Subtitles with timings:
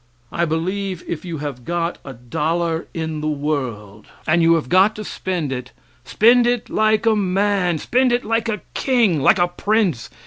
[0.31, 4.95] I believe if you have got a dollar in the world and you have got
[4.95, 5.73] to spend it,
[6.05, 10.09] spend it like a man; spend it like a king, like a prince.